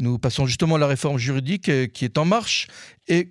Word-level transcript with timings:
nous 0.00 0.18
passons 0.18 0.46
justement 0.46 0.76
à 0.76 0.78
la 0.78 0.86
réforme 0.86 1.18
juridique 1.18 1.68
euh, 1.68 1.86
qui 1.86 2.04
est 2.04 2.18
en 2.18 2.24
marche 2.24 2.68
et 3.10 3.28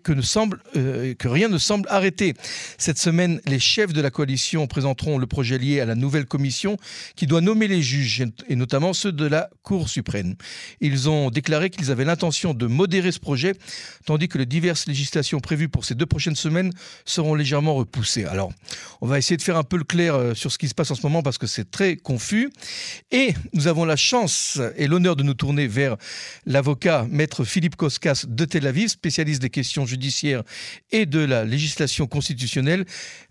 euh, 0.76 1.14
que 1.16 1.28
rien 1.28 1.48
ne 1.48 1.58
semble 1.58 1.88
arrêter. 1.90 2.34
Cette 2.78 3.00
semaine, 3.00 3.42
les 3.46 3.60
chefs 3.60 3.94
de 3.94 4.02
la 4.02 4.12
coalition 4.12 4.68
présenteront 4.68 5.18
le 5.18 5.26
projet 5.26 5.58
lié 5.58 5.80
à 5.80 5.86
la 5.86 5.96
nouvelle 5.96 6.26
commission 6.26 6.78
qui 7.16 7.26
doit 7.26 7.42
nommer 7.42 7.68
les 7.68 7.82
juges, 7.82 8.26
et 8.50 8.56
notamment 8.56 8.94
ceux 8.94 9.12
de 9.12 9.26
la 9.26 9.50
Cour 9.64 9.88
suprême. 9.88 10.36
Ils 10.82 11.10
ont 11.10 11.30
déclaré 11.30 11.70
qu'ils 11.70 11.92
avaient 11.92 12.04
l'intention 12.04 12.54
de 12.54 12.68
modérer 12.68 13.12
ce 13.12 13.20
projet, 13.20 13.54
tandis 14.06 14.28
que 14.28 14.38
les 14.38 14.46
diverses 14.46 14.86
législations 14.86 15.40
prévues 15.40 15.70
pour 15.70 15.86
ces 15.86 15.96
deux 15.96 16.06
prochaines 16.06 16.36
semaines 16.36 16.72
seront 17.06 17.36
légèrement 17.36 17.76
repoussées. 17.76 18.26
Alors, 18.26 18.52
on 19.00 19.08
va 19.08 19.18
essayer 19.18 19.38
de 19.38 19.42
faire 19.42 19.58
un 19.58 19.64
peu 19.64 19.78
le 19.78 19.84
clair 19.86 20.16
euh, 20.16 20.34
sur 20.34 20.52
ce 20.52 20.58
qui 20.58 20.68
se 20.68 20.74
passe 20.74 20.92
en 20.92 20.96
ce 20.96 21.04
moment 21.04 21.24
parce 21.24 21.38
que 21.38 21.48
c'est 21.48 21.72
très 21.72 21.96
confus. 21.96 22.52
Et 23.12 23.34
nous 23.54 23.68
avons 23.68 23.86
la 23.86 23.96
chance 23.96 24.60
et 24.76 24.88
l'honneur 24.88 25.16
de 25.16 25.24
nous 25.24 25.36
tourner 25.36 25.68
vers 25.68 25.96
l'avocat 26.46 27.08
maître 27.10 27.46
Philippe 27.46 27.78
Koskas 27.78 28.26
de 28.28 28.46
Tel 28.46 28.68
Aviv, 28.68 28.90
spécialiste 28.90 29.42
des 29.42 29.50
questions 29.50 29.69
judiciaire 29.86 30.44
et 30.92 31.06
de 31.06 31.20
la 31.20 31.46
législation 31.46 32.08
constitutionnelle. 32.08 32.86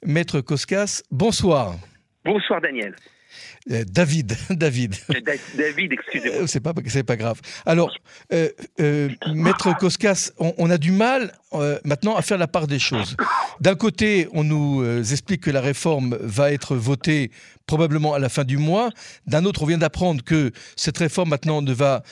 Maître 0.05 0.41
Koskas, 0.41 1.03
bonsoir. 1.11 1.77
Bonsoir 2.25 2.61
Daniel. 2.61 2.95
Euh, 3.71 3.85
David, 3.87 4.37
David. 4.51 4.97
David, 5.57 5.93
excusez-moi. 5.93 6.43
Euh, 6.43 6.47
c'est 6.47 6.61
pas, 6.61 6.73
c'est 6.87 7.03
pas 7.03 7.17
grave. 7.17 7.41
Alors, 7.67 7.95
euh, 8.33 9.09
Maître 9.33 9.77
Koskas, 9.79 10.31
on, 10.39 10.71
a 10.71 10.79
du 10.79 10.93
mal 10.93 11.33
maintenant 11.85 12.17
à 12.17 12.23
faire 12.23 12.39
la 12.39 12.47
part 12.47 12.67
des 12.67 12.79
choses. 12.79 13.17
D'un 13.61 13.75
côté, 13.75 14.29
on 14.33 14.45
nous 14.45 14.85
explique 15.13 15.43
que 15.43 15.51
la 15.51 15.61
réforme 15.61 16.17
va 16.21 16.53
être 16.53 16.77
votée 16.77 17.31
probablement 17.67 18.15
à 18.15 18.19
la 18.19 18.29
fin 18.29 18.45
du 18.45 18.57
mois. 18.57 18.91
D'un 19.27 19.45
autre, 19.45 19.63
on 19.63 19.67
vient 19.67 19.79
d'apprendre 19.79 20.23
que 20.23 20.53
cette 20.77 20.99
réforme 20.99 21.31
maintenant 21.31 21.63
ne 21.63 21.73
va 21.73 22.03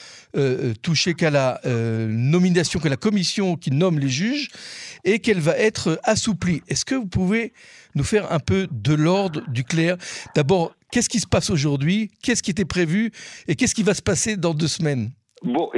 toucher 0.82 1.14
qu'à 1.14 1.30
la 1.30 1.60
nomination, 1.64 2.80
que 2.80 2.88
la 2.88 2.96
commission 2.96 3.56
qui 3.56 3.70
nomme 3.70 3.98
les 3.98 4.08
juges, 4.08 4.48
et 5.04 5.18
qu'elle 5.18 5.40
va 5.40 5.56
être 5.56 6.00
assouplie. 6.02 6.62
Est-ce 6.68 6.84
que 6.84 6.94
vous 6.94 7.06
pouvez 7.06 7.52
nous 7.96 8.04
faire 8.04 8.32
un 8.32 8.38
peu 8.38 8.68
de 8.70 8.94
l'ordre, 8.94 9.40
du 9.48 9.64
clair. 9.64 9.96
D'abord, 10.36 10.72
Qu'est-ce 10.92 11.08
qui 11.08 11.18
se 11.18 11.26
passe 11.26 11.50
aujourd'hui? 11.50 12.10
Qu'est-ce 12.22 12.42
qui 12.42 12.50
était 12.50 12.64
prévu? 12.64 13.10
Et 13.48 13.56
qu'est-ce 13.56 13.74
qui 13.74 13.82
va 13.82 13.94
se 13.94 14.02
passer 14.02 14.36
dans 14.36 14.54
deux 14.54 14.68
semaines? 14.68 15.10
Bon, 15.42 15.70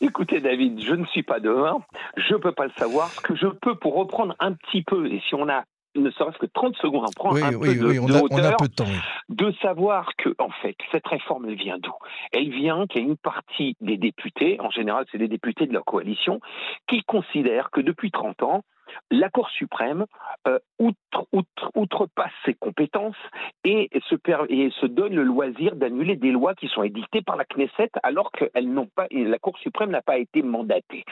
écoutez 0.00 0.40
David, 0.40 0.82
je 0.82 0.94
ne 0.94 1.06
suis 1.06 1.22
pas 1.22 1.40
devin, 1.40 1.78
je 2.16 2.34
ne 2.34 2.38
peux 2.38 2.52
pas 2.52 2.66
le 2.66 2.72
savoir. 2.76 3.08
Ce 3.10 3.20
que 3.20 3.34
je 3.34 3.46
peux, 3.46 3.74
pour 3.76 3.94
reprendre 3.94 4.36
un 4.38 4.52
petit 4.52 4.82
peu, 4.82 5.06
et 5.06 5.22
si 5.28 5.34
on 5.34 5.48
a 5.48 5.64
ne 5.96 6.10
serait-ce 6.10 6.38
que 6.38 6.46
30 6.46 6.76
secondes 6.76 7.04
à 7.04 7.10
prendre 7.16 7.42
un 7.42 7.50
peu 7.50 7.74
de, 7.74 7.84
oui, 7.84 7.98
on 7.98 8.08
a, 8.12 8.48
un 8.48 8.56
peu 8.56 8.68
de 8.68 8.74
temps. 8.74 8.84
De 9.28 9.52
savoir 9.60 10.10
que, 10.16 10.34
en 10.38 10.50
fait, 10.62 10.76
cette 10.92 11.06
réforme, 11.06 11.46
elle 11.48 11.56
vient 11.56 11.78
d'où? 11.78 11.90
Elle 12.32 12.50
vient 12.50 12.86
qu'il 12.86 13.00
y 13.00 13.04
a 13.04 13.08
une 13.08 13.16
partie 13.16 13.76
des 13.80 13.96
députés, 13.96 14.60
en 14.60 14.70
général, 14.70 15.06
c'est 15.10 15.18
des 15.18 15.26
députés 15.26 15.66
de 15.66 15.72
leur 15.72 15.84
coalition, 15.84 16.40
qui 16.86 17.02
considèrent 17.02 17.70
que 17.70 17.80
depuis 17.80 18.12
30 18.12 18.42
ans, 18.44 18.62
la 19.10 19.28
Cour 19.28 19.48
suprême 19.50 20.06
euh, 20.46 20.58
outre, 20.78 21.26
outrepasse 21.74 22.32
ses 22.44 22.54
compétences 22.54 23.16
et 23.64 23.90
se, 24.08 24.86
donne 24.86 25.14
le 25.14 25.22
loisir 25.22 25.76
d'annuler 25.76 26.16
des 26.16 26.30
lois 26.30 26.54
qui 26.54 26.68
sont 26.68 26.82
édictées 26.82 27.22
par 27.22 27.36
la 27.36 27.44
Knesset 27.44 27.90
alors 28.02 28.30
que 28.32 28.44
n'ont 28.60 28.88
pas, 28.94 29.06
la 29.10 29.38
Cour 29.38 29.58
suprême 29.58 29.90
n'a 29.90 30.02
pas 30.02 30.18
été 30.18 30.42
mandatée. 30.42 31.04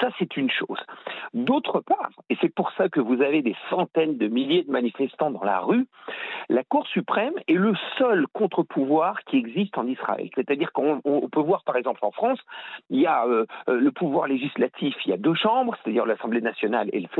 Ça, 0.00 0.08
c'est 0.18 0.36
une 0.36 0.50
chose. 0.50 0.78
D'autre 1.34 1.80
part, 1.80 2.10
et 2.28 2.36
c'est 2.40 2.54
pour 2.54 2.72
ça 2.72 2.88
que 2.88 3.00
vous 3.00 3.22
avez 3.22 3.42
des 3.42 3.56
centaines 3.68 4.16
de 4.16 4.28
milliers 4.28 4.62
de 4.62 4.70
manifestants 4.70 5.30
dans 5.30 5.44
la 5.44 5.60
rue, 5.60 5.86
la 6.48 6.64
Cour 6.64 6.86
suprême 6.88 7.34
est 7.48 7.54
le 7.54 7.74
seul 7.98 8.26
contre-pouvoir 8.32 9.22
qui 9.24 9.36
existe 9.36 9.76
en 9.78 9.86
Israël. 9.86 10.28
C'est-à-dire 10.34 10.72
qu'on 10.72 11.00
peut 11.30 11.40
voir, 11.40 11.62
par 11.64 11.76
exemple, 11.76 12.00
en 12.02 12.10
France, 12.10 12.38
il 12.88 13.00
y 13.00 13.06
a 13.06 13.24
euh, 13.26 13.46
euh, 13.68 13.78
le 13.78 13.92
pouvoir 13.92 14.26
législatif, 14.26 14.94
il 15.04 15.10
y 15.10 15.12
a 15.12 15.16
deux 15.16 15.34
chambres, 15.34 15.76
c'est-à-dire 15.82 16.06
l'Assemblée 16.06 16.40
nationale 16.40 16.88
et 16.92 17.00
le 17.00 17.08
Sénat. 17.14 17.19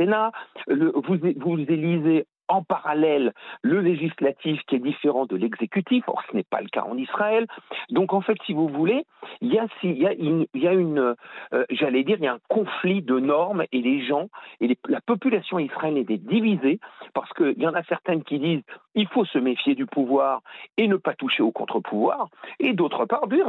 Vous, 0.67 1.59
élisez 1.59 2.25
en 2.51 2.63
parallèle 2.63 3.33
le 3.61 3.79
législatif 3.79 4.61
qui 4.67 4.75
est 4.75 4.79
différent 4.79 5.25
de 5.25 5.35
l'exécutif. 5.35 6.03
Or, 6.07 6.21
ce 6.29 6.35
n'est 6.35 6.43
pas 6.43 6.61
le 6.61 6.67
cas 6.67 6.83
en 6.83 6.97
Israël. 6.97 7.47
Donc, 7.89 8.13
en 8.13 8.21
fait, 8.21 8.37
si 8.45 8.53
vous 8.53 8.67
voulez, 8.67 9.05
il 9.41 9.53
y 9.53 9.59
a, 9.59 9.67
une, 10.13 10.99
euh, 10.99 11.65
j'allais 11.69 12.03
dire, 12.03 12.17
il 12.19 12.25
y 12.25 12.27
a 12.27 12.33
un 12.33 12.39
conflit 12.49 13.01
de 13.01 13.19
normes 13.19 13.63
et 13.71 13.81
les 13.81 14.05
gens, 14.05 14.27
et 14.59 14.77
la 14.87 15.01
population 15.01 15.59
israélienne 15.59 16.05
est 16.09 16.17
divisée 16.17 16.79
parce 17.13 17.31
qu'il 17.33 17.57
y 17.57 17.67
en 17.67 17.73
a 17.73 17.83
certaines 17.83 18.23
qui 18.23 18.39
disent 18.39 18.63
il 18.95 19.07
faut 19.07 19.25
se 19.25 19.37
méfier 19.37 19.75
du 19.75 19.85
pouvoir 19.85 20.41
et 20.77 20.87
ne 20.87 20.97
pas 20.97 21.13
toucher 21.13 21.43
au 21.43 21.51
contre-pouvoir, 21.51 22.27
et 22.59 22.73
d'autre 22.73 23.05
part 23.05 23.27
dire, 23.27 23.47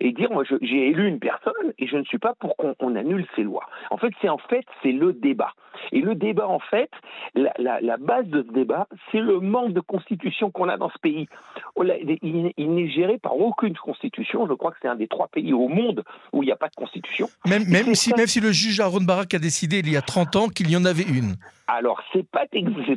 et 0.00 0.12
dire 0.12 0.30
moi 0.30 0.44
j'ai 0.60 0.88
élu 0.88 1.08
une 1.08 1.18
personne 1.18 1.72
et 1.78 1.86
je 1.86 1.96
ne 1.96 2.04
suis 2.04 2.18
pas 2.18 2.34
pour 2.38 2.56
qu'on 2.56 2.94
annule 2.94 3.26
ses 3.34 3.42
lois. 3.42 3.66
En 3.90 3.96
fait, 3.96 4.12
c'est 4.20 4.28
en 4.28 4.38
fait 4.38 4.64
c'est 4.82 4.92
le 4.92 5.12
débat. 5.12 5.52
Et 5.92 6.00
le 6.00 6.14
débat, 6.14 6.48
en 6.48 6.58
fait, 6.58 6.90
la, 7.34 7.79
base 7.98 8.26
de 8.26 8.44
ce 8.46 8.52
débat, 8.52 8.88
c'est 9.10 9.20
le 9.20 9.40
manque 9.40 9.72
de 9.72 9.80
constitution 9.80 10.50
qu'on 10.50 10.68
a 10.68 10.76
dans 10.76 10.90
ce 10.90 10.98
pays. 10.98 11.28
Il, 11.76 12.52
n'est 12.56 12.88
géré 12.88 13.18
par 13.18 13.36
aucune 13.36 13.76
constitution. 13.76 14.46
Je 14.46 14.54
crois 14.54 14.70
que 14.70 14.76
c'est 14.82 14.88
un 14.88 14.96
des 14.96 15.08
trois 15.08 15.28
pays 15.28 15.52
au 15.52 15.68
monde 15.68 16.04
où 16.32 16.42
il 16.42 16.46
n'y 16.46 16.52
a 16.52 16.56
pas 16.56 16.68
de 16.68 16.74
constitution. 16.74 17.28
Même, 17.46 17.64
même 17.68 17.94
si, 17.94 18.12
même 18.14 18.26
si 18.26 18.40
le 18.40 18.52
juge 18.52 18.80
Aaron 18.80 19.00
Barak 19.00 19.34
a 19.34 19.38
décidé 19.38 19.78
il 19.78 19.90
y 19.90 19.96
a 19.96 20.02
30 20.02 20.36
ans 20.36 20.48
qu'il 20.48 20.70
y 20.70 20.76
en 20.76 20.84
avait 20.84 21.02
une. 21.02 21.36
Alors, 21.72 22.02
c'est 22.12 22.28
pas, 22.28 22.46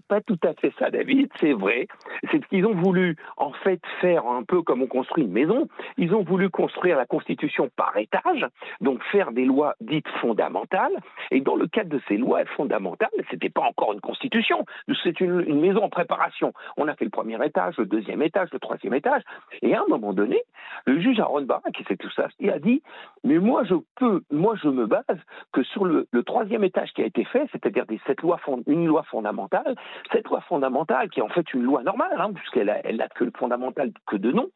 pas 0.07 0.21
tout 0.21 0.39
à 0.43 0.53
fait 0.55 0.73
ça, 0.79 0.89
David, 0.89 1.29
c'est 1.39 1.53
vrai. 1.53 1.87
C'est 2.31 2.41
ce 2.41 2.47
qu'ils 2.47 2.65
ont 2.65 2.73
voulu, 2.73 3.15
en 3.37 3.51
fait, 3.51 3.79
faire 4.01 4.25
un 4.25 4.43
peu 4.43 4.63
comme 4.63 4.81
on 4.81 4.87
construit 4.87 5.25
une 5.25 5.31
maison. 5.31 5.67
Ils 5.97 6.15
ont 6.15 6.23
voulu 6.23 6.49
construire 6.49 6.97
la 6.97 7.05
Constitution 7.05 7.69
par 7.75 7.95
étage, 7.97 8.47
donc 8.81 9.03
faire 9.11 9.31
des 9.31 9.45
lois 9.45 9.75
dites 9.79 10.07
fondamentales. 10.21 10.97
Et 11.29 11.39
dans 11.39 11.55
le 11.55 11.67
cadre 11.67 11.89
de 11.89 12.01
ces 12.07 12.17
lois 12.17 12.45
fondamentales, 12.57 13.09
c'était 13.29 13.51
pas 13.51 13.61
encore 13.61 13.93
une 13.93 14.01
Constitution, 14.01 14.65
c'est 15.03 15.19
une, 15.19 15.59
maison 15.59 15.83
en 15.83 15.89
préparation. 15.89 16.51
On 16.77 16.87
a 16.87 16.95
fait 16.95 17.05
le 17.05 17.11
premier 17.11 17.43
étage, 17.45 17.77
le 17.77 17.85
deuxième 17.85 18.23
étage, 18.23 18.49
le 18.51 18.59
troisième 18.59 18.95
étage. 18.95 19.21
Et 19.61 19.75
à 19.75 19.81
un 19.81 19.87
moment 19.87 20.13
donné, 20.13 20.41
le 20.85 20.99
juge 20.99 21.19
Aaron 21.19 21.43
Barak, 21.43 21.73
qui 21.73 21.83
sait 21.83 21.95
tout 21.95 22.09
ça, 22.11 22.27
il 22.39 22.49
a 22.49 22.59
dit, 22.59 22.81
mais 23.23 23.37
moi, 23.37 23.63
je 23.65 23.75
peux, 23.95 24.23
moi, 24.31 24.55
je 24.61 24.67
me 24.67 24.87
base 24.87 25.03
que 25.51 25.63
sur 25.63 25.85
le, 25.85 26.07
troisième 26.25 26.63
étage 26.63 26.91
qui 26.93 27.03
a 27.03 27.05
été 27.05 27.23
fait, 27.25 27.47
c'est-à-dire 27.51 27.85
des 27.85 27.99
sept 28.07 28.21
lois 28.21 28.37
fondamentales, 28.37 28.62
une 28.67 28.85
loi 28.85 29.03
fondamentale. 29.03 29.75
Cette 30.11 30.27
loi 30.27 30.41
fondamentale, 30.41 31.09
qui 31.09 31.19
est 31.19 31.23
en 31.23 31.29
fait 31.29 31.53
une 31.53 31.63
loi 31.63 31.83
normale, 31.83 32.19
hein, 32.19 32.31
puisqu'elle 32.33 32.67
n'a 32.67 32.79
elle 32.83 33.01
a 33.01 33.07
que 33.09 33.23
le 33.23 33.31
fondamental 33.37 33.91
que 34.07 34.15
de 34.15 34.31
nom, 34.31 34.49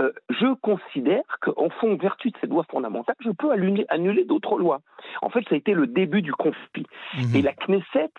euh, 0.00 0.12
je 0.30 0.54
considère 0.54 1.24
qu'en 1.40 1.70
fond, 1.70 1.96
vertu 1.96 2.30
de 2.30 2.36
cette 2.40 2.50
loi 2.50 2.64
fondamentale, 2.70 3.16
je 3.20 3.30
peux 3.30 3.50
annuler, 3.52 4.24
d'autres 4.24 4.58
lois. 4.58 4.80
En 5.20 5.30
fait, 5.30 5.40
ça 5.48 5.54
a 5.54 5.58
été 5.58 5.74
le 5.74 5.86
début 5.86 6.22
du 6.22 6.32
conflit. 6.32 6.86
Mhm. 7.14 7.36
Et 7.36 7.42
la 7.42 7.52
Knesset 7.52 8.10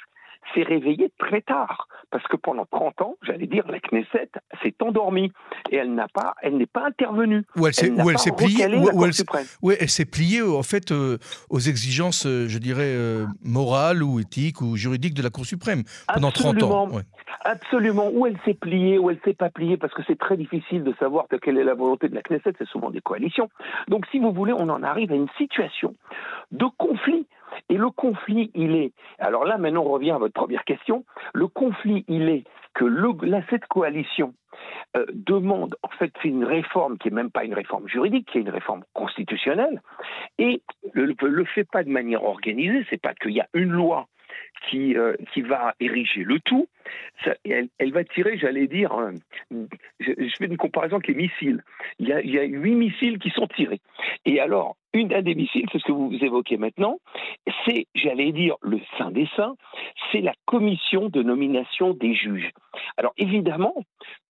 s'est 0.53 0.63
réveillée 0.63 1.11
très 1.17 1.41
tard, 1.41 1.87
parce 2.11 2.25
que 2.27 2.37
pendant 2.37 2.65
30 2.65 3.01
ans, 3.01 3.15
j'allais 3.21 3.47
dire, 3.47 3.65
la 3.67 3.79
Knesset 3.79 4.29
s'est 4.61 4.75
endormie 4.81 5.31
et 5.71 5.77
elle 5.77 5.93
n'a 5.93 6.07
pas, 6.07 6.35
elle 6.41 6.57
n'est 6.57 6.65
pas 6.65 6.85
intervenue. 6.85 7.43
Ou 7.55 7.67
elle 7.67 7.73
s'est 7.73 7.91
pliée, 8.31 8.65
ou, 8.75 9.05
elle, 9.05 9.77
elle 9.79 9.89
s'est 9.89 10.05
pliée 10.05 10.41
en 10.41 10.63
fait 10.63 10.91
euh, 10.91 11.17
aux 11.49 11.59
exigences, 11.59 12.25
euh, 12.25 12.47
je 12.47 12.57
dirais, 12.59 12.93
euh, 12.95 13.25
morales 13.43 14.03
ou 14.03 14.19
éthiques 14.19 14.61
ou 14.61 14.75
juridiques 14.75 15.13
de 15.13 15.23
la 15.23 15.29
Cour 15.29 15.45
suprême 15.45 15.83
pendant 16.13 16.31
30 16.31 16.63
ans. 16.63 16.89
Absolument. 17.45 18.09
Où 18.13 18.25
elle 18.25 18.37
s'est 18.45 18.53
pliée, 18.53 18.97
où 18.97 19.09
elle 19.09 19.19
s'est 19.25 19.33
pas 19.33 19.49
pliée, 19.49 19.77
parce 19.77 19.93
que 19.93 20.01
c'est 20.07 20.17
très 20.17 20.37
difficile 20.37 20.83
de 20.83 20.93
savoir 20.99 21.25
quelle 21.41 21.57
est 21.57 21.63
la 21.63 21.73
volonté 21.73 22.07
de 22.07 22.15
la 22.15 22.21
Knesset. 22.21 22.53
C'est 22.57 22.67
souvent 22.67 22.89
des 22.89 23.01
coalitions. 23.01 23.49
Donc, 23.87 24.05
si 24.11 24.19
vous 24.19 24.31
voulez, 24.31 24.53
on 24.53 24.69
en 24.69 24.83
arrive 24.83 25.11
à 25.11 25.15
une 25.15 25.29
situation 25.37 25.95
de 26.51 26.65
conflit 26.77 27.25
et 27.69 27.77
le 27.77 27.89
conflit, 27.89 28.51
il 28.55 28.75
est, 28.75 28.93
alors 29.19 29.45
là 29.45 29.57
maintenant 29.57 29.83
on 29.83 29.91
revient 29.91 30.11
à 30.11 30.17
votre 30.17 30.33
première 30.33 30.63
question, 30.63 31.05
le 31.33 31.47
conflit, 31.47 32.05
il 32.07 32.29
est 32.29 32.43
que 32.73 32.85
cette 33.49 33.65
coalition 33.67 34.33
euh, 34.95 35.05
demande, 35.13 35.75
en 35.83 35.89
fait, 35.89 36.11
une 36.23 36.43
réforme 36.43 36.97
qui 36.97 37.09
n'est 37.09 37.15
même 37.15 37.31
pas 37.31 37.43
une 37.43 37.53
réforme 37.53 37.87
juridique, 37.87 38.29
qui 38.31 38.37
est 38.37 38.41
une 38.41 38.49
réforme 38.49 38.83
constitutionnelle, 38.93 39.81
et 40.37 40.61
ne 40.95 41.03
le, 41.03 41.15
le, 41.21 41.45
fait 41.45 41.63
pas 41.63 41.83
de 41.83 41.89
manière 41.89 42.23
organisée, 42.23 42.85
c'est 42.89 43.01
pas 43.01 43.13
qu'il 43.13 43.31
y 43.31 43.41
a 43.41 43.47
une 43.53 43.71
loi 43.71 44.07
qui, 44.69 44.95
euh, 44.95 45.15
qui 45.33 45.41
va 45.41 45.73
ériger 45.79 46.23
le 46.23 46.39
tout, 46.39 46.67
elle, 47.45 47.91
va 47.91 48.03
tirer, 48.03 48.37
j'allais 48.37 48.67
dire, 48.67 48.91
je, 49.99 50.35
fais 50.37 50.45
une 50.45 50.57
comparaison 50.57 50.95
avec 50.95 51.07
les 51.07 51.15
missiles. 51.15 51.63
Il 51.99 52.07
y 52.07 52.39
a 52.39 52.43
huit 52.43 52.75
missiles 52.75 53.19
qui 53.19 53.29
sont 53.29 53.47
tirés. 53.47 53.81
Et 54.25 54.39
alors, 54.39 54.75
une 54.93 55.07
des 55.07 55.35
missiles, 55.35 55.65
c'est 55.71 55.79
ce 55.79 55.85
que 55.85 55.91
vous 55.91 56.17
évoquez 56.21 56.57
maintenant, 56.57 56.99
c'est, 57.65 57.87
j'allais 57.95 58.31
dire, 58.31 58.55
le 58.61 58.79
Saint 58.97 59.11
des 59.11 59.27
Saints, 59.35 59.55
c'est 60.11 60.21
la 60.21 60.33
commission 60.45 61.09
de 61.09 61.23
nomination 61.23 61.93
des 61.93 62.13
juges. 62.13 62.51
Alors 62.97 63.13
évidemment, 63.17 63.75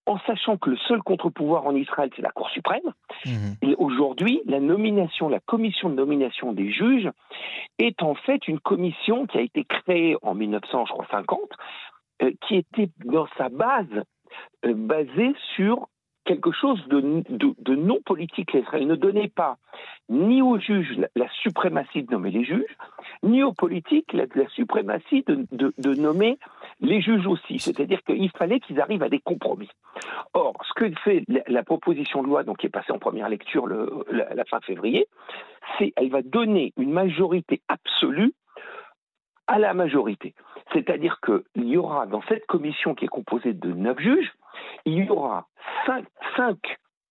en 0.06 0.20
sachant 0.20 0.58
que 0.58 0.70
le 0.70 0.78
seul 0.78 1.02
contre-pouvoir 1.02 1.66
en 1.66 1.76
Israël, 1.76 2.10
c'est 2.16 2.22
la 2.22 2.32
Cour 2.32 2.50
suprême, 2.50 2.94
mhm. 3.26 3.76
aujourd'hui, 3.78 4.42
la 4.46 4.60
nomination, 4.60 5.30
la 5.30 5.40
commission 5.40 5.90
de 5.90 5.96
nomination 5.96 6.54
des 6.54 6.72
juges 6.72 7.10
est 7.80 8.02
en 8.02 8.16
fait 8.16 8.48
une 8.48 8.60
commission 8.60 9.26
qui 9.28 9.38
a 9.38 9.42
été 9.42 9.64
créée 9.64 10.16
en 10.22 10.36
1950, 10.36 11.40
euh, 12.22 12.32
qui 12.48 12.56
était 12.56 12.90
dans 13.06 13.28
sa 13.38 13.50
base 13.50 14.04
euh, 14.66 14.74
basée 14.74 15.34
sur 15.56 15.88
quelque 16.26 16.52
chose 16.52 16.82
de, 16.88 17.76
non 17.76 18.00
politique. 18.06 18.56
Il 18.80 18.88
ne 18.88 18.96
donnait 18.96 19.28
pas 19.28 19.58
ni 20.10 20.42
aux 20.42 20.58
juges 20.58 20.98
la, 21.16 21.30
suprématie 21.42 22.04
de 22.04 22.12
nommer 22.12 22.32
les 22.32 22.44
juges, 22.44 22.78
ni 23.24 23.44
aux 23.44 23.54
politiques 23.54 24.14
la, 24.14 24.26
suprématie 24.50 25.26
de, 25.28 25.94
nommer 25.96 26.38
les 26.84 27.02
juges 27.02 27.26
aussi. 27.26 27.58
C'est-à-dire 27.58 28.04
qu'il 28.04 28.30
fallait 28.32 28.60
qu'ils 28.60 28.80
arrivent 28.80 29.04
à 29.04 29.10
des 29.10 29.20
compromis. 29.20 29.70
Or, 30.34 30.54
ce 30.68 30.74
que 30.74 30.92
fait 31.04 31.24
la, 31.48 31.64
proposition 31.64 32.22
de 32.22 32.28
loi, 32.28 32.44
donc 32.44 32.58
qui 32.58 32.68
est 32.68 32.70
passée 32.70 32.92
en 32.92 33.00
première 33.00 33.30
lecture 33.30 33.66
le, 33.66 34.06
la, 34.12 34.46
fin 34.46 34.60
février, 34.60 35.08
c'est 35.78 35.92
qu'elle 35.92 36.12
va 36.12 36.22
donner 36.22 36.74
une 36.78 36.92
majorité 36.92 37.62
absolue 37.70 38.34
à 39.48 39.60
la 39.60 39.74
majorité. 39.74 40.36
C'est-à-dire 40.74 41.20
qu'il 41.22 41.66
y 41.66 41.78
aura 41.78 42.06
dans 42.06 42.22
cette 42.24 42.46
commission 42.46 42.96
qui 42.96 43.06
est 43.06 43.10
composée 43.10 43.54
de 43.54 43.72
neuf 43.72 44.00
juges, 44.00 44.34
il 44.86 45.06
y 45.06 45.10
aura 45.10 45.48
cinq, 46.36 46.60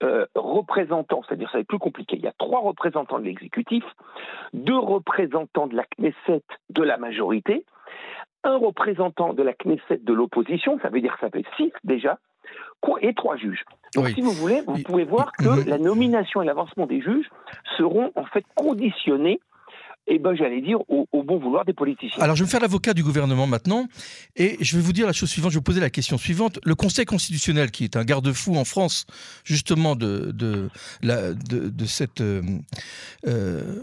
euh, 0.03 0.27
représentants, 0.35 1.23
c'est-à-dire 1.27 1.49
ça 1.51 1.59
va 1.59 1.61
être 1.61 1.69
plus 1.69 1.79
compliqué, 1.79 2.17
il 2.17 2.23
y 2.23 2.27
a 2.27 2.33
trois 2.39 2.61
représentants 2.61 3.21
de 3.21 3.25
l'exécutif, 3.25 3.85
deux 4.53 4.79
représentants 4.79 5.69
de 5.69 5.77
la 5.77 5.85
Knesset 5.97 6.43
de 6.71 6.83
la 6.83 6.97
majorité, 6.97 7.65
un 8.45 8.57
représentant 8.57 9.35
de 9.35 9.43
la 9.43 9.53
Knesset 9.53 9.99
de 10.03 10.13
l'opposition, 10.13 10.79
ça 10.83 10.89
veut 10.89 11.01
dire 11.01 11.15
que 11.15 11.21
ça 11.21 11.31
fait 11.31 11.45
six 11.57 11.73
déjà, 11.85 12.19
et 13.01 13.15
trois 13.15 13.37
juges. 13.37 13.65
Donc, 13.95 14.09
si 14.09 14.21
vous 14.21 14.33
voulez, 14.33 14.63
vous 14.67 14.83
pouvez 14.83 15.05
voir 15.05 15.33
que 15.33 15.69
la 15.69 15.79
nomination 15.79 16.43
et 16.43 16.47
l'avancement 16.47 16.87
des 16.87 17.01
juges 17.01 17.29
seront 17.77 18.11
en 18.17 18.25
fait 18.25 18.45
conditionnés 18.55 19.41
eh 20.07 20.19
ben, 20.19 20.35
j'allais 20.35 20.61
dire, 20.61 20.79
au, 20.89 21.07
bon 21.23 21.39
vouloir 21.39 21.65
des 21.65 21.73
politiciens. 21.73 22.23
Alors, 22.23 22.35
je 22.35 22.43
vais 22.43 22.47
me 22.47 22.51
faire 22.51 22.61
l'avocat 22.61 22.93
du 22.93 23.05
gouvernement 23.05 23.47
maintenant, 23.47 23.87
et 24.35 24.57
je 24.61 24.77
vais 24.77 24.83
vous 24.83 24.93
dire 24.93 25.07
la 25.07 25.13
chose 25.13 25.31
suivante, 25.31 25.53
je 25.53 25.57
vais 25.57 25.61
vous 25.61 25.65
poser 25.65 25.81
la 25.81 25.91
question 25.91 26.19
suivante. 26.19 26.59
Le 26.65 26.75
Conseil 26.75 27.05
constitutionnel, 27.05 27.71
qui 27.71 27.85
est 27.85 27.97
un 27.97 28.05
garde-fou 28.05 28.57
en 28.57 28.65
France, 28.65 29.07
justement, 29.45 29.95
de, 29.95 30.33
de, 30.33 30.71
la, 31.03 31.33
de, 31.35 31.85
cette, 31.87 32.21
euh, 32.21 32.43
euh, 33.29 33.79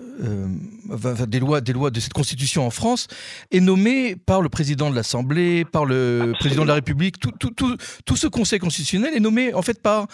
euh, 0.91 1.25
des, 1.25 1.39
lois, 1.39 1.61
des 1.61 1.73
lois 1.73 1.89
de 1.89 1.99
cette 1.99 2.13
constitution 2.13 2.65
en 2.65 2.69
France, 2.69 3.07
est 3.51 3.61
nommé 3.61 4.17
par 4.17 4.41
le 4.41 4.49
président 4.49 4.89
de 4.89 4.95
l'Assemblée, 4.95 5.63
par 5.63 5.85
le 5.85 6.33
président 6.39 6.63
de 6.63 6.67
la 6.67 6.75
République. 6.75 7.19
Tout, 7.19 7.31
tout, 7.31 7.51
tout, 7.51 7.77
tout 8.05 8.15
ce 8.17 8.27
Conseil 8.27 8.59
constitutionnel 8.59 9.13
est 9.13 9.21
nommé, 9.21 9.53
en 9.53 9.61
fait, 9.61 9.81
par 9.81 10.07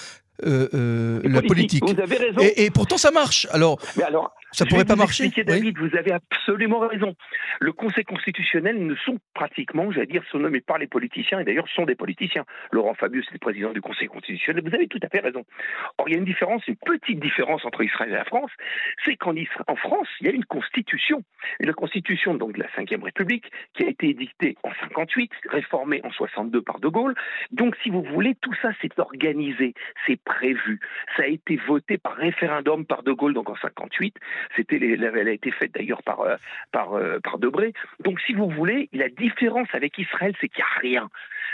la 0.44 1.42
politique. 1.42 1.84
Vous 1.84 2.00
avez 2.00 2.18
raison. 2.18 2.42
Et, 2.42 2.66
et, 2.66 2.72
pourtant, 2.72 2.98
ça 2.98 3.12
marche. 3.12 3.48
Alors, 3.52 3.80
Mais 3.98 4.04
alors 4.04 4.34
ça 4.56 4.66
pourrait 4.66 4.86
pas 4.86 4.96
marcher. 4.96 5.30
David, 5.44 5.78
vous 5.78 5.98
avez 5.98 6.14
absolument 6.14 6.80
raison. 6.80 7.16
Le 7.60 7.74
Conseil 7.74 8.06
constitutionnel 8.06 8.86
ne 8.86 8.96
sont 8.96 9.20
pratiquement, 9.34 9.92
j'allais 9.92 10.08
dire, 10.08 10.24
sont 10.32 10.40
nommés 10.40 10.62
par 10.62 10.78
les 10.78 10.88
politiciens, 10.88 11.40
et 11.40 11.44
d'ailleurs 11.44 11.68
sont 11.76 11.84
des 11.84 11.96
politiciens. 11.96 12.46
Laurent 12.72 12.94
Fabius 12.94 13.28
est 13.28 13.34
le 13.34 13.40
président 13.40 13.74
du 13.74 13.82
Conseil 13.82 14.08
constitutionnel. 14.08 14.64
Vous 14.66 14.74
avez 14.74 14.88
tout 14.88 15.00
à 15.04 15.10
fait 15.10 15.20
raison. 15.20 15.44
Or, 15.98 16.08
il 16.08 16.14
y 16.14 16.16
a 16.16 16.20
une 16.20 16.26
différence, 16.26 16.66
une 16.70 16.78
petite 16.78 17.20
différence 17.20 17.66
entre 17.66 17.84
Israël 17.84 18.12
et 18.12 18.16
la 18.16 18.24
France, 18.24 18.52
c'est 19.04 19.18
qu'en 19.18 19.34
en 19.68 19.76
France, 19.76 20.08
il 20.22 20.28
y 20.28 20.30
a 20.30 20.34
une 20.34 20.46
constitution. 20.46 21.22
Une 21.60 21.74
constitution 21.74 22.34
donc 22.36 22.54
de 22.54 22.60
la 22.60 22.68
Ve 22.68 23.04
République 23.04 23.52
qui 23.74 23.84
a 23.84 23.90
été 23.90 24.08
édictée 24.08 24.56
en 24.64 24.72
58, 24.80 25.32
réformée 25.50 26.00
en 26.06 26.12
62 26.12 26.62
par 26.62 26.80
De 26.80 26.88
Gaulle. 26.88 27.16
Donc, 27.52 27.76
si 27.84 27.90
vous 27.90 28.04
voulez, 28.04 28.36
tout 28.42 28.54
ça 28.62 28.70
c'est 28.82 28.98
organisé, 29.00 29.74
c'est 30.08 30.20
prévu. 30.26 30.80
Ça 31.16 31.24
a 31.24 31.28
été 31.28 31.56
voté 31.68 31.98
par 31.98 32.16
référendum 32.16 32.86
par 32.86 33.04
De 33.04 33.12
Gaulle 33.12 33.34
donc 33.34 33.50
en 33.50 33.56
58. 33.56 34.16
C'était, 34.56 34.78
elle 34.78 35.28
a 35.28 35.32
été 35.32 35.52
faite 35.52 35.74
d'ailleurs 35.74 36.04
par, 36.04 36.22
euh, 36.22 36.36
par, 36.72 36.94
euh, 36.94 37.20
par 37.24 37.38
Debré. 37.38 37.74
Donc, 38.04 38.20
si 38.22 38.34
vous 38.34 38.50
voulez, 38.50 38.90
la 38.92 39.10
différence 39.10 39.68
avec 39.74 39.98
Israël, 39.98 40.36
c'est 40.42 40.50
qu'il 40.50 40.64
n'y 40.64 40.64
a 40.64 40.80
rien. 40.80 41.10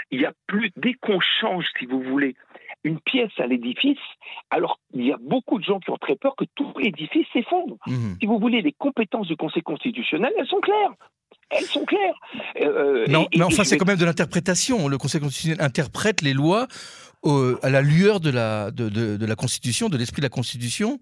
Il 0.09 0.21
y 0.21 0.25
a 0.25 0.33
plus, 0.47 0.71
dès 0.77 0.93
qu'on 0.93 1.19
change, 1.19 1.65
si 1.77 1.85
vous 1.85 2.01
voulez, 2.01 2.35
une 2.83 2.99
pièce 2.99 3.31
à 3.37 3.45
l'édifice, 3.45 3.99
alors 4.49 4.79
il 4.93 5.05
y 5.05 5.13
a 5.13 5.17
beaucoup 5.19 5.59
de 5.59 5.63
gens 5.63 5.79
qui 5.79 5.91
ont 5.91 5.97
très 5.97 6.15
peur 6.15 6.35
que 6.35 6.45
tout 6.55 6.73
l'édifice 6.79 7.27
s'effondre. 7.31 7.77
Mmh. 7.85 8.15
Si 8.19 8.25
vous 8.25 8.39
voulez, 8.39 8.61
les 8.61 8.71
compétences 8.71 9.27
du 9.27 9.35
Conseil 9.35 9.61
constitutionnel, 9.61 10.33
elles 10.37 10.47
sont 10.47 10.61
claires 10.61 10.93
elles 11.51 11.65
sont 11.65 11.85
claires. 11.85 12.15
Euh, 12.61 13.05
non, 13.07 13.27
mais 13.35 13.43
enfin, 13.43 13.63
c'est 13.63 13.77
quand 13.77 13.87
même 13.87 13.97
de 13.97 14.05
l'interprétation. 14.05 14.87
Le 14.87 14.97
Conseil 14.97 15.21
constitutionnel 15.21 15.63
interprète 15.63 16.21
les 16.21 16.33
lois 16.33 16.67
à 17.61 17.69
la 17.69 17.81
lueur 17.81 18.19
de 18.19 18.31
la, 18.31 18.71
de, 18.71 18.89
de, 18.89 19.25
la 19.25 19.35
Constitution, 19.35 19.89
de 19.89 19.97
l'esprit 19.97 20.21
de 20.21 20.25
la 20.25 20.29
Constitution. 20.29 20.99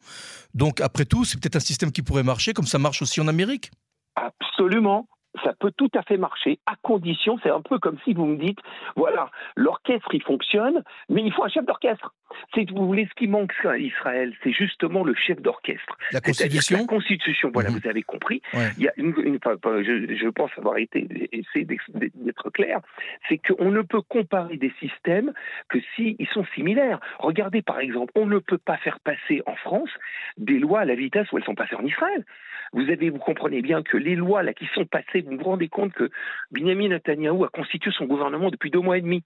Donc, 0.54 0.82
après 0.82 1.06
tout, 1.06 1.24
c'est 1.24 1.40
peut-être 1.40 1.56
un 1.56 1.62
système 1.62 1.92
qui 1.92 2.02
pourrait 2.02 2.24
marcher 2.24 2.54
comme 2.54 2.66
ça 2.66 2.78
marche 2.78 3.02
aussi 3.02 3.22
en 3.22 3.28
Amérique. 3.30 3.72
Absolument 4.16 5.08
ça 5.44 5.54
peut 5.60 5.72
tout 5.76 5.90
à 5.94 6.02
fait 6.02 6.18
marcher, 6.18 6.60
à 6.66 6.76
condition, 6.82 7.38
c'est 7.44 7.50
un 7.50 7.62
peu 7.62 7.80
comme 7.80 7.98
si 8.04 8.14
vous 8.14 8.26
me 8.26 8.38
dites, 8.38 8.60
voilà, 8.96 9.30
l'orchestre 9.56 10.14
il 10.14 10.24
fonctionne, 10.24 10.84
mais 11.08 11.22
il 11.22 11.32
faut 11.32 11.44
un 11.44 11.50
chef 11.50 11.66
d'orchestre. 11.66 12.14
Si 12.54 12.66
vous 12.66 12.86
voulez, 12.86 13.08
ce 13.10 13.16
qui 13.16 13.28
manque 13.28 13.54
à 13.66 13.78
Israël, 13.78 14.34
c'est 14.44 14.52
justement 14.52 15.04
le 15.04 15.16
chef 15.16 15.42
d'orchestre. 15.42 15.98
La 16.12 16.22
Constitution 16.22 16.78
La 16.78 16.86
Constitution, 16.86 17.52
voilà, 17.54 17.70
mhm. 17.70 17.80
vous 17.80 17.88
avez 17.88 18.04
compris. 18.04 18.42
Il 18.78 18.84
y 18.84 18.88
a 18.88 18.94
une, 18.98 19.14
je, 19.14 20.30
pense 20.30 20.52
avoir 20.58 20.78
été 20.78 21.08
essayé 21.32 21.66
d'être 21.66 22.50
clair, 22.52 22.80
c'est 23.28 23.38
qu'on 23.38 23.72
ne 23.72 23.82
peut 23.82 24.02
comparer 24.02 24.58
des 24.58 24.74
systèmes 24.80 25.34
que 25.70 25.80
s'ils 25.96 26.16
ils 26.20 26.28
sont 26.28 26.46
similaires. 26.56 27.00
Regardez 27.20 27.62
par 27.62 27.80
exemple, 27.80 28.12
on 28.16 28.26
ne 28.26 28.40
peut 28.40 28.58
pas 28.58 28.78
faire 28.78 29.00
passer 29.00 29.42
en 29.46 29.56
France 29.56 29.90
des 30.38 30.60
lois 30.60 30.82
à 30.82 30.86
la 30.86 30.96
vitesse 30.96 31.32
où 31.32 31.38
elles 31.38 31.44
sont 31.44 31.56
passées 31.56 31.76
en 31.76 31.86
Israël. 31.86 32.26
Vous 32.74 32.90
avez, 32.90 33.10
vous 33.10 33.18
comprenez 33.18 33.62
bien 33.62 33.82
que 33.82 33.98
les 33.98 34.16
lois 34.16 34.44
là 34.44 34.54
qui 34.54 34.68
sont 34.76 34.86
passées, 34.86 35.19
vous 35.22 35.38
vous 35.38 35.44
rendez 35.44 35.68
compte 35.68 35.94
que 35.94 36.10
Benjamin 36.52 36.90
Netanyahu 36.90 37.44
a 37.46 37.50
constitué 37.50 37.92
son 37.92 38.06
gouvernement 38.06 38.50
depuis 38.50 38.72
deux 38.72 38.80
mois 38.80 38.98
et 38.98 39.02
demi. 39.02 39.24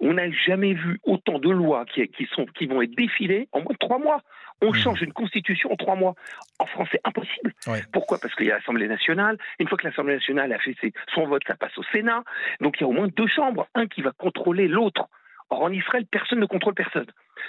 On 0.00 0.14
n'a 0.14 0.30
jamais 0.30 0.74
vu 0.74 0.98
autant 1.04 1.38
de 1.38 1.50
lois 1.50 1.84
qui, 1.86 2.28
sont, 2.34 2.46
qui 2.46 2.66
vont 2.66 2.82
être 2.82 2.94
défilées 2.94 3.48
en 3.52 3.60
moins 3.60 3.72
de 3.72 3.78
trois 3.78 3.98
mois. 3.98 4.22
On 4.62 4.70
mmh. 4.70 4.74
change 4.74 5.02
une 5.02 5.12
constitution 5.12 5.72
en 5.72 5.76
trois 5.76 5.96
mois. 5.96 6.14
En 6.58 6.66
France, 6.66 6.88
c'est 6.92 7.00
impossible. 7.04 7.54
Pourquoi? 7.92 8.18
Parce 8.20 8.34
qu'il 8.34 8.46
y 8.46 8.50
a 8.50 8.56
l'Assemblée 8.56 8.88
nationale. 8.88 9.38
Une 9.58 9.68
fois 9.68 9.78
que 9.78 9.86
l'Assemblée 9.86 10.14
nationale 10.14 10.52
a 10.52 10.58
fait 10.58 10.76
son 11.14 11.26
vote, 11.26 11.42
ça 11.46 11.54
passe 11.54 11.76
au 11.78 11.82
Sénat. 11.84 12.24
Donc 12.60 12.76
il 12.78 12.82
y 12.82 12.84
a 12.84 12.88
au 12.88 12.92
moins 12.92 13.08
deux 13.08 13.28
chambres. 13.28 13.68
Un 13.74 13.86
qui 13.86 14.02
va 14.02 14.12
contrôler 14.12 14.68
l'autre. 14.68 15.08
Or, 15.48 15.62
en 15.62 15.72
Israël, 15.72 16.06
personne 16.10 16.40
ne 16.40 16.46
contrôle 16.46 16.74
personne. 16.74 17.06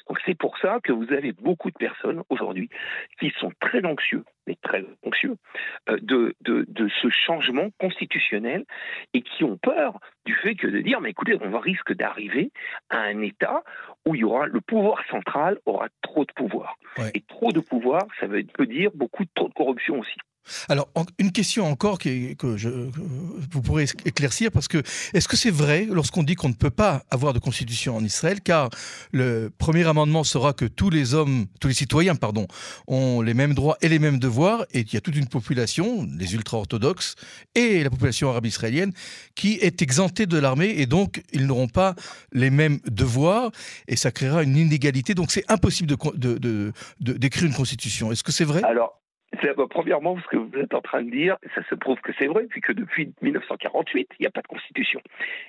Donc, 0.08 0.20
c'est 0.26 0.38
pour 0.38 0.58
ça 0.58 0.80
que 0.84 0.92
vous 0.92 1.12
avez 1.12 1.32
beaucoup 1.34 1.70
de 1.70 1.78
personnes 1.78 2.24
aujourd'hui 2.30 2.70
qui 3.20 3.32
sont 3.40 3.52
très 3.60 3.84
anxieux, 3.86 4.24
mais 4.48 4.58
très 4.62 4.86
anxieux, 5.06 5.36
euh, 5.90 5.98
de, 6.02 6.36
de, 6.42 6.66
de, 6.68 6.90
ce 7.02 7.10
changement 7.10 7.70
constitutionnel 7.80 8.66
et 9.14 9.22
qui 9.22 9.44
ont 9.44 9.58
peur 9.58 10.00
du 10.26 10.34
fait 10.36 10.56
que 10.56 10.68
de 10.68 10.82
dire, 10.82 11.02
mais 11.02 11.12
écoutez, 11.12 11.38
on 11.42 11.50
va 11.50 11.60
risque 11.60 11.94
d'arriver 11.94 12.52
à 12.90 13.00
un 13.00 13.22
État 13.22 13.64
où 14.06 14.16
il 14.16 14.22
y 14.22 14.24
aura 14.24 14.48
le 14.48 14.62
pouvoir 14.62 15.04
central 15.10 15.58
aura 15.66 15.88
trop 16.02 16.26
de 16.26 16.32
pouvoir. 16.34 16.78
Et 17.14 17.22
trop 17.22 17.52
de 17.52 17.60
pouvoir, 17.60 18.04
ça 18.20 18.28
veut 18.28 18.44
dire 18.44 18.92
beaucoup 18.94 19.24
trop 19.36 19.48
de 19.48 19.54
corruption 19.54 20.00
aussi. 20.00 20.18
Alors, 20.70 20.90
une 21.18 21.32
question 21.32 21.66
encore 21.66 21.98
que, 21.98 22.36
vous 23.52 23.62
pourrez 23.62 23.86
éclaircir, 24.06 24.52
parce 24.52 24.68
que 24.68 24.81
est-ce 25.14 25.28
que 25.28 25.38
c'est 25.38 25.52
vrai 25.52 25.88
lorsqu'on 25.90 26.24
dit 26.24 26.36
qu'on 26.36 26.50
ne 26.50 26.54
peut 26.54 26.69
pas 26.71 27.04
avoir 27.10 27.33
de 27.33 27.40
constitution 27.40 27.95
en 27.95 28.04
Israël, 28.04 28.42
car 28.42 28.69
le 29.12 29.52
premier 29.57 29.88
amendement 29.88 30.24
sera 30.24 30.54
que 30.54 30.66
tous 30.66 30.90
les 30.90 31.14
hommes, 31.14 31.45
tous 31.60 31.68
les 31.68 31.74
citoyens, 31.74 32.16
pardon, 32.16 32.48
ont 32.88 33.21
les 33.21 33.33
mêmes 33.33 33.54
droits 33.54 33.78
et 33.81 33.90
les 33.90 34.00
mêmes 34.00 34.19
devoirs, 34.19 34.66
et 34.71 34.80
il 34.80 34.94
y 34.94 34.98
a 34.98 35.02
toute 35.02 35.16
une 35.16 35.28
population, 35.28 36.07
les 36.18 36.33
ultra-orthodoxes 36.33 37.16
et 37.56 37.83
la 37.83 37.90
population 37.90 38.30
arabe 38.30 38.45
israélienne, 38.45 38.94
qui 39.36 39.54
est 39.62 39.81
exemptée 39.81 40.26
de 40.26 40.38
l'armée, 40.38 40.74
et 40.78 40.86
donc 40.86 41.24
ils 41.33 41.45
n'auront 41.45 41.69
pas 41.69 41.95
les 42.31 42.50
mêmes 42.50 42.80
devoirs, 42.86 43.52
et 43.88 43.95
ça 43.95 44.12
créera 44.12 44.44
une 44.44 44.57
inégalité. 44.57 45.14
Donc 45.14 45.31
c'est 45.31 45.50
impossible 45.50 45.88
d'écrire 45.88 46.14
de, 46.19 47.45
une 47.45 47.54
constitution. 47.54 48.12
Est-ce 48.12 48.24
que 48.24 48.31
c'est 48.31 48.45
vrai? 48.45 48.62
Alors, 48.64 49.02
premièrement, 49.69 50.18
ce 50.19 50.28
que 50.28 50.38
vous 50.38 50.57
êtes 50.57 50.74
en 50.74 50.81
train 50.81 51.04
de 51.04 51.10
dire, 51.10 51.38
ça 51.56 51.64
se 51.69 51.76
prouve 51.76 52.00
que 52.02 52.12
c'est 52.18 52.28
vrai, 52.28 52.45
puisque 52.50 52.74
depuis 52.74 53.14
1948, 53.21 54.10
il 54.19 54.24
n'y 54.24 54.28
a 54.28 54.31
pas 54.31 54.42
de 54.42 54.48
constitution. 54.48 55.02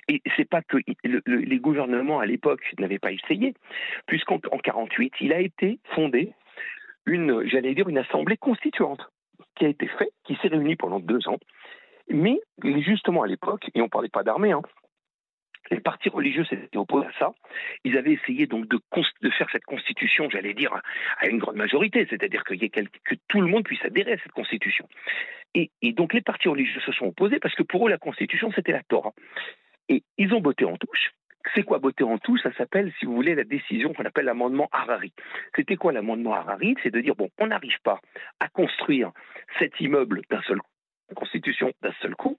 Et 0.07 0.21
c'est 0.35 0.49
pas 0.49 0.61
que 0.61 0.77
les 1.03 1.59
gouvernements 1.59 2.19
à 2.19 2.25
l'époque 2.25 2.61
n'avaient 2.79 2.99
pas 2.99 3.11
essayé, 3.11 3.53
puisqu'en 4.07 4.35
1948, 4.35 5.13
il 5.21 5.33
a 5.33 5.39
été 5.39 5.79
fondé 5.95 6.33
une, 7.05 7.47
j'allais 7.47 7.73
dire, 7.73 7.89
une 7.89 7.97
assemblée 7.97 8.37
constituante 8.37 9.01
qui 9.55 9.65
a 9.65 9.69
été 9.69 9.87
faite, 9.87 10.13
qui 10.23 10.35
s'est 10.41 10.47
réunie 10.47 10.75
pendant 10.75 10.99
deux 10.99 11.27
ans. 11.27 11.39
Mais 12.09 12.39
justement 12.63 13.23
à 13.23 13.27
l'époque, 13.27 13.69
et 13.73 13.81
on 13.81 13.85
ne 13.85 13.89
parlait 13.89 14.09
pas 14.09 14.23
d'armée, 14.23 14.51
hein, 14.51 14.61
les 15.71 15.79
partis 15.79 16.09
religieux 16.09 16.45
s'étaient 16.45 16.77
opposés 16.77 17.07
à 17.07 17.19
ça. 17.19 17.33
Ils 17.83 17.97
avaient 17.97 18.13
essayé 18.13 18.47
donc 18.47 18.67
de, 18.67 18.79
faire 19.31 19.47
cette 19.51 19.65
constitution, 19.65 20.29
j'allais 20.29 20.53
dire, 20.53 20.73
à 21.19 21.27
une 21.27 21.37
grande 21.37 21.55
majorité, 21.55 22.05
c'est-à-dire 22.09 22.43
que, 22.43 22.53
tout 23.27 23.41
le 23.41 23.47
monde 23.47 23.63
puisse 23.63 23.83
adhérer 23.83 24.13
à 24.13 24.17
cette 24.17 24.31
constitution. 24.31 24.87
Et, 25.55 25.69
donc 25.93 26.13
les 26.13 26.21
partis 26.21 26.47
religieux 26.47 26.81
se 26.81 26.91
sont 26.91 27.07
opposés 27.07 27.39
parce 27.39 27.55
que 27.55 27.63
pour 27.63 27.87
eux, 27.87 27.89
la 27.89 27.97
constitution, 27.97 28.51
c'était 28.55 28.71
la 28.71 28.83
Torah. 28.83 29.13
Et 29.89 30.03
ils 30.17 30.33
ont 30.33 30.41
botté 30.41 30.65
en 30.65 30.77
touche. 30.77 31.11
C'est 31.53 31.63
quoi 31.63 31.79
botter 31.79 32.05
en 32.05 32.17
touche? 32.17 32.41
Ça 32.41 32.53
s'appelle, 32.53 32.93
si 32.99 33.05
vous 33.05 33.13
voulez, 33.13 33.35
la 33.35 33.43
décision 33.43 33.93
qu'on 33.93 34.05
appelle 34.05 34.25
l'amendement 34.25 34.69
Harari. 34.71 35.11
C'était 35.55 35.75
quoi 35.75 35.91
l'amendement 35.91 36.33
Harari? 36.33 36.75
C'est 36.81 36.91
de 36.91 37.01
dire, 37.01 37.15
bon, 37.15 37.29
on 37.37 37.47
n'arrive 37.47 37.77
pas 37.83 37.99
à 38.39 38.47
construire 38.47 39.11
cet 39.59 39.79
immeuble 39.81 40.21
d'un 40.29 40.41
seul 40.43 40.59
coup 40.59 40.72
Constitution 41.13 41.71
d'un 41.81 41.93
seul 42.01 42.15
coup, 42.15 42.37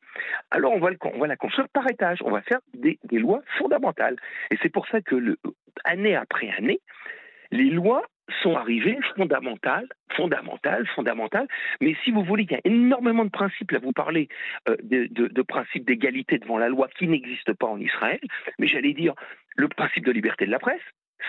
alors 0.50 0.72
on 0.72 0.78
va, 0.78 1.26
la 1.26 1.36
construire 1.36 1.68
par 1.68 1.88
étage. 1.90 2.18
On 2.24 2.30
va 2.30 2.42
faire 2.42 2.60
des, 2.74 2.98
lois 3.12 3.42
fondamentales. 3.58 4.16
Et 4.50 4.56
c'est 4.62 4.68
pour 4.68 4.86
ça 4.88 5.00
que, 5.00 5.36
année 5.84 6.16
après 6.16 6.50
année, 6.50 6.80
les 7.50 7.70
lois 7.70 8.04
sont 8.42 8.56
arrivées 8.56 8.98
fondamentales, 9.16 9.86
fondamentales, 10.16 10.86
fondamentales. 10.94 11.46
Mais 11.80 11.94
si 12.04 12.10
vous 12.10 12.24
voulez, 12.24 12.44
il 12.44 12.52
y 12.52 12.56
a 12.56 12.60
énormément 12.64 13.24
de 13.24 13.30
principes. 13.30 13.70
Là, 13.70 13.78
vous 13.80 13.92
parlez 13.92 14.28
euh, 14.68 14.76
de, 14.82 15.06
de, 15.10 15.28
de 15.28 15.42
principe 15.42 15.84
d'égalité 15.84 16.38
devant 16.38 16.58
la 16.58 16.68
loi 16.68 16.88
qui 16.96 17.06
n'existe 17.06 17.52
pas 17.52 17.66
en 17.66 17.78
Israël. 17.78 18.20
Mais 18.58 18.66
j'allais 18.66 18.94
dire 18.94 19.14
le 19.56 19.68
principe 19.68 20.06
de 20.06 20.12
liberté 20.12 20.46
de 20.46 20.50
la 20.50 20.58
presse. 20.58 20.80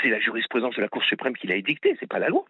C'est 0.01 0.09
la 0.09 0.19
jurisprudence 0.19 0.75
de 0.75 0.81
la 0.81 0.87
Cour 0.87 1.03
suprême 1.03 1.35
qui 1.35 1.47
l'a 1.47 1.55
édicté, 1.55 1.95
c'est 1.99 2.07
pas 2.09 2.19
la 2.19 2.29
loi. 2.29 2.43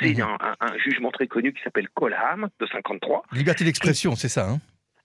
C'est 0.00 0.14
Mhm. 0.14 0.20
un, 0.22 0.36
un- 0.40 0.56
un 0.60 0.78
jugement 0.78 1.10
très 1.10 1.26
connu 1.26 1.52
qui 1.52 1.62
s'appelle 1.62 1.88
Colham 1.90 2.48
de 2.60 2.66
53. 2.66 3.22
Liberté 3.32 3.64
d'expression, 3.64 4.14
c'est 4.14 4.28
ça. 4.28 4.48
hein? 4.48 4.58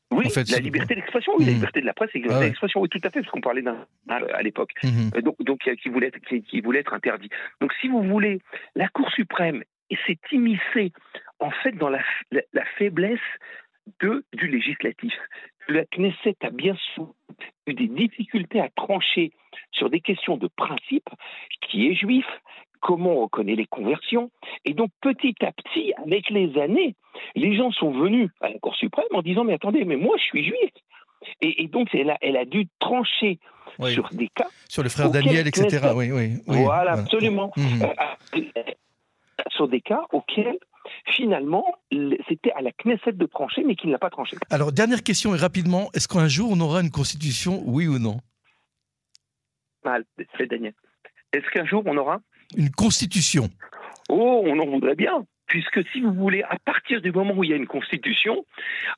Oui, 0.09 0.27
En 0.27 0.29
fait, 0.29 0.49
la 0.51 0.59
liberté 0.59 0.95
d'expression, 0.95 1.33
oui, 1.37 1.43
la 1.45 1.51
Mhm. 1.51 1.55
liberté 1.57 1.81
de 1.81 1.85
la 1.85 1.93
presse 1.93 2.09
et 2.13 2.19
la 2.19 2.23
Ah 2.23 2.27
liberté 2.27 2.43
ouais. 2.43 2.49
d'expression, 2.49 2.79
oui, 2.81 2.89
tout 2.89 2.99
à 3.03 3.09
fait, 3.09 3.19
parce 3.19 3.31
qu'on 3.31 3.41
parlait 3.41 3.61
d'un 3.61 3.85
à, 4.07 4.41
l'époque. 4.41 4.71
Mhm. 4.83 5.11
Euh, 5.15 5.21
donc, 5.21 5.35
donc 5.41 5.59
qui 5.59 5.89
voulait 5.89 6.07
être, 6.07 6.19
qui, 6.19 6.41
qui 6.43 6.61
voulait 6.61 6.79
être 6.79 6.93
interdit. 6.93 7.29
Donc, 7.59 7.73
si 7.81 7.89
vous 7.89 8.01
voulez, 8.03 8.39
la 8.75 8.87
Cour 8.87 9.11
suprême 9.11 9.63
s'est 10.05 10.19
immiscée 10.31 10.93
en 11.39 11.51
fait 11.51 11.73
dans 11.73 11.89
la, 11.89 11.99
la, 12.31 12.41
la 12.53 12.63
faiblesse 12.77 13.19
de, 13.99 14.23
du 14.33 14.47
législatif. 14.47 15.13
La 15.67 15.83
Knesset 15.85 16.35
a 16.41 16.49
bien 16.49 16.75
eu 17.65 17.73
des 17.73 17.87
difficultés 17.87 18.61
à 18.61 18.69
trancher 18.69 19.31
sur 19.71 19.89
des 19.89 19.99
questions 19.99 20.37
de 20.37 20.47
principe, 20.47 21.09
qui 21.61 21.87
est 21.87 21.93
juif, 21.93 22.25
comment 22.81 23.17
on 23.17 23.21
reconnaît 23.23 23.55
les 23.55 23.65
conversions, 23.65 24.31
et 24.65 24.73
donc 24.73 24.91
petit 25.01 25.35
à 25.41 25.51
petit, 25.51 25.93
avec 26.05 26.29
les 26.29 26.57
années, 26.59 26.95
les 27.35 27.55
gens 27.55 27.71
sont 27.71 27.91
venus 27.91 28.29
à 28.41 28.49
la 28.49 28.59
Cour 28.59 28.75
suprême 28.75 29.05
en 29.13 29.21
disant 29.21 29.43
mais 29.43 29.53
attendez, 29.53 29.83
mais 29.83 29.97
moi 29.97 30.15
je 30.17 30.23
suis 30.23 30.45
juif. 30.45 30.71
Et, 31.41 31.63
et 31.63 31.67
donc 31.67 31.93
elle 31.93 32.11
a, 32.11 32.17
elle 32.21 32.37
a 32.37 32.45
dû 32.45 32.67
trancher 32.79 33.39
Oui. 33.79 33.91
sur 33.91 34.07
des 34.09 34.29
cas 34.29 34.47
Sur 34.69 34.83
le 34.83 34.89
frère 34.89 35.09
Daniel, 35.09 35.47
etc. 35.47 35.91
Oui, 35.95 36.11
oui. 36.11 36.37
voilà, 36.45 36.93
absolument. 36.93 37.51
Mhm. 37.57 37.81
Euh, 37.81 38.41
euh, 38.57 38.63
sur 39.49 39.67
des 39.67 39.81
cas 39.81 40.03
auxquels, 40.11 40.57
finalement, 41.15 41.65
c'était 42.27 42.51
à 42.53 42.61
la 42.61 42.71
Knesset 42.71 43.13
de 43.13 43.25
trancher, 43.25 43.63
mais 43.63 43.75
qui 43.75 43.87
ne 43.87 43.91
l'a 43.91 43.99
pas 43.99 44.09
tranché. 44.09 44.37
Alors, 44.49 44.71
dernière 44.71 45.03
question 45.03 45.35
et 45.35 45.37
rapidement, 45.37 45.89
est-ce 45.93 46.07
qu'un 46.07 46.27
jour 46.27 46.49
on 46.51 46.59
aura 46.59 46.81
une 46.81 46.91
constitution, 46.91 47.61
oui 47.65 47.87
ou 47.87 47.99
non? 47.99 48.19
Mal, 49.83 50.03
c'est 50.37 50.47
Daniel. 50.47 50.73
Est-ce 51.33 51.49
qu'un 51.51 51.65
jour 51.65 51.83
on 51.85 51.97
aura? 51.97 52.19
Une 52.55 52.71
constitution 52.71 53.49
Oh, 54.09 54.43
on 54.45 54.59
en 54.59 54.65
voudrait 54.65 54.95
bien. 54.95 55.25
Puisque 55.47 55.81
si 55.93 56.01
vous 56.01 56.13
voulez, 56.13 56.43
à 56.43 56.57
partir 56.59 57.01
du 57.01 57.11
moment 57.11 57.33
où 57.33 57.43
il 57.43 57.49
y 57.49 57.53
a 57.53 57.55
une 57.55 57.67
constitution, 57.67 58.45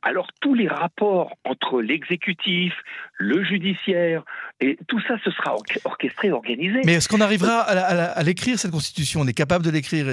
alors 0.01 0.27
tous 0.41 0.55
les 0.55 0.67
rapports 0.67 1.37
entre 1.43 1.79
l'exécutif, 1.81 2.73
le 3.17 3.43
judiciaire, 3.43 4.23
et 4.59 4.77
tout 4.87 4.99
ça, 5.01 5.15
ce 5.23 5.29
sera 5.31 5.53
or- 5.53 5.63
orchestré, 5.85 6.31
organisé. 6.31 6.81
Mais 6.85 6.93
est-ce 6.93 7.07
qu'on 7.07 7.21
arrivera 7.21 7.59
à, 7.61 8.23
l'écrire, 8.23 8.57
cette 8.57 8.71
constitution? 8.71 9.21
On 9.21 9.27
est 9.27 9.33
capable 9.33 9.63
de 9.63 9.69
l'écrire 9.69 10.07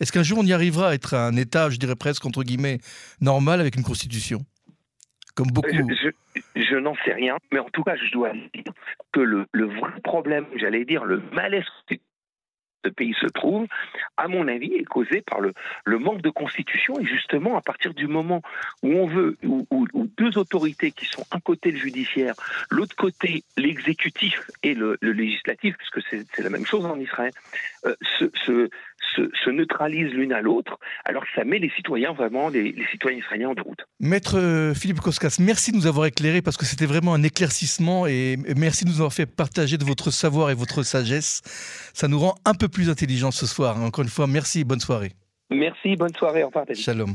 Est-ce 0.00 0.12
qu'un 0.12 0.22
jour 0.22 0.38
on 0.38 0.44
y 0.44 0.52
arrivera 0.52 0.90
à 0.90 0.94
être 0.94 1.14
un 1.14 1.34
État, 1.36 1.70
je 1.70 1.78
dirais 1.78 1.96
presque, 1.96 2.26
entre 2.26 2.42
guillemets, 2.42 2.78
normal 3.20 3.58
avec 3.60 3.74
une 3.76 3.82
constitution? 3.82 4.40
Comme 5.34 5.48
beaucoup. 5.48 5.68
Je, 5.70 6.10
je- 6.34 6.62
je 6.70 6.76
n'en 6.76 6.94
sais 7.04 7.12
rien, 7.14 7.36
mais 7.52 7.60
en 7.60 7.68
tout 7.72 7.82
cas, 7.82 7.94
je 7.96 8.10
dois 8.12 8.32
dire 8.32 8.72
que 9.12 9.20
le, 9.20 9.46
le 9.52 9.66
vrai 9.66 9.92
problème, 10.04 10.44
j'allais 10.56 10.84
dire, 10.84 11.04
le 11.04 11.22
malaise 11.32 11.64
ce 12.84 12.90
pays 12.90 13.14
se 13.20 13.26
trouve, 13.26 13.66
à 14.16 14.28
mon 14.28 14.48
avis, 14.48 14.74
est 14.74 14.84
causé 14.84 15.20
par 15.22 15.40
le, 15.40 15.52
le 15.84 15.98
manque 15.98 16.22
de 16.22 16.30
constitution. 16.30 16.98
Et 17.00 17.04
justement, 17.04 17.56
à 17.56 17.60
partir 17.60 17.94
du 17.94 18.06
moment 18.06 18.42
où 18.82 18.92
on 18.92 19.06
veut, 19.06 19.36
où, 19.42 19.66
deux 20.16 20.38
autorités 20.38 20.90
qui 20.90 21.06
sont 21.06 21.24
un 21.30 21.40
côté 21.40 21.70
le 21.70 21.78
judiciaire, 21.78 22.34
l'autre 22.70 22.96
côté 22.96 23.44
l'exécutif 23.56 24.50
et 24.62 24.74
le, 24.74 24.96
le 25.00 25.12
législatif, 25.12 25.76
puisque 25.76 26.00
c'est 26.10 26.42
la 26.42 26.50
même 26.50 26.66
chose 26.66 26.84
en 26.86 26.98
Israël, 26.98 27.32
euh, 27.86 27.94
se, 28.18 28.68
se- 29.16 29.30
se 29.44 29.50
neutralisent 29.50 30.12
l'une 30.12 30.32
à 30.32 30.40
l'autre, 30.40 30.78
alors 31.04 31.24
ça 31.34 31.44
met 31.44 31.58
les 31.58 31.70
citoyens, 31.76 32.12
vraiment, 32.12 32.48
les, 32.48 32.72
les 32.72 32.86
citoyens 32.90 33.18
israéliens 33.18 33.48
en 33.50 33.54
déroute. 33.54 33.80
Maître 34.00 34.38
euh, 34.38 34.74
Philippe 34.74 35.00
Koskas, 35.00 35.36
merci 35.40 35.72
de 35.72 35.76
nous 35.76 35.86
avoir 35.86 36.06
éclairé 36.06 36.42
parce 36.42 36.56
que 36.56 36.64
c'était 36.64 36.86
vraiment 36.86 37.14
un 37.14 37.22
éclaircissement 37.22 38.06
et 38.06 38.36
merci 38.56 38.84
de 38.84 38.90
nous 38.90 38.96
avoir 38.96 39.12
fait 39.12 39.26
partager 39.26 39.76
de 39.78 39.84
votre 39.84 40.10
savoir 40.10 40.50
et 40.50 40.54
votre 40.54 40.82
sagesse. 40.82 41.42
Ça 41.94 42.08
nous 42.08 42.18
rend 42.18 42.34
un 42.44 42.54
peu 42.54 42.68
plus 42.68 42.90
intelligents 42.90 43.30
ce 43.30 43.46
soir. 43.46 43.80
Encore 43.82 44.04
une 44.04 44.10
fois, 44.10 44.26
merci 44.26 44.60
et 44.60 44.64
bonne 44.64 44.80
soirée. 44.80 45.12
Merci, 45.50 45.96
bonne 45.96 46.14
soirée, 46.14 46.42
au 46.42 46.48
revoir 46.48 46.66
David. 46.66 46.82
Shalom. 46.82 47.14